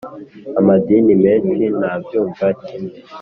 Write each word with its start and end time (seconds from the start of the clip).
amadini 0.59 1.13
menshi 1.23 1.63
ntabyumva 1.79 2.45
kimwe 2.63 2.95